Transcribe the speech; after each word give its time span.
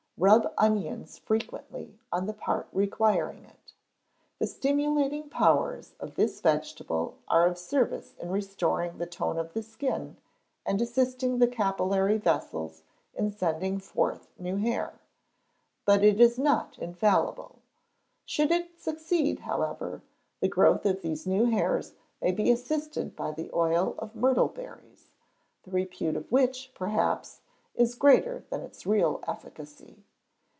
Rub 0.17 0.53
onions 0.55 1.17
frequently 1.17 1.97
on 2.11 2.27
the 2.27 2.33
part 2.35 2.67
requiring 2.71 3.43
it. 3.43 3.73
The 4.37 4.45
stimulating 4.45 5.29
powers 5.31 5.95
of 5.99 6.13
this 6.13 6.41
vegetable 6.41 7.17
are 7.27 7.47
of 7.47 7.57
service 7.57 8.13
in 8.19 8.29
restoring 8.29 8.99
the 8.99 9.07
tone 9.07 9.39
of 9.39 9.53
the 9.53 9.63
skin, 9.63 10.17
and 10.63 10.79
assisting 10.79 11.39
the 11.39 11.47
capillary 11.47 12.19
vessels 12.19 12.83
in 13.15 13.31
sending 13.31 13.79
forth 13.79 14.27
new 14.37 14.57
hair; 14.57 14.99
but 15.85 16.03
it 16.03 16.19
is 16.21 16.37
not 16.37 16.77
infallible. 16.77 17.57
Should 18.23 18.51
it 18.51 18.79
succeed, 18.79 19.39
however, 19.39 20.03
the 20.39 20.47
growth 20.47 20.85
of 20.85 21.01
these 21.01 21.25
new 21.25 21.45
hairs 21.49 21.95
may 22.21 22.31
be 22.31 22.51
assisted 22.51 23.15
by 23.15 23.31
the 23.31 23.49
oil 23.55 23.95
of 23.97 24.15
myrtle 24.15 24.49
berries, 24.49 25.07
the 25.63 25.71
repute 25.71 26.15
of 26.15 26.31
which, 26.31 26.69
perhaps, 26.75 27.41
is 27.73 27.95
greater 27.95 28.43
than 28.51 28.61
its 28.61 28.85
real 28.85 29.19
efficacy. 29.27 30.03